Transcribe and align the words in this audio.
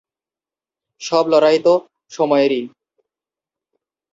সব 1.01 1.23
লড়াই 1.27 1.57
তো 1.65 1.73
সময়েরই। 2.11 2.63